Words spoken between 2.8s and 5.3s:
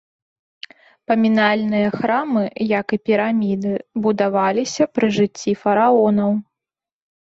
і піраміды, будаваліся пры